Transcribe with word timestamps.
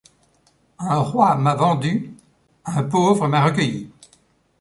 Un 0.79 0.95
roi 0.97 1.35
m’a 1.35 1.53
vendu, 1.53 2.15
un 2.65 2.81
pauvre 2.81 3.27
m’a 3.27 3.45
recueilli. 3.45 3.91